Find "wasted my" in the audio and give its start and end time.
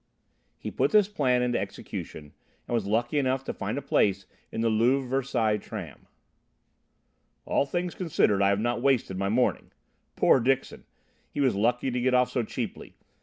8.81-9.29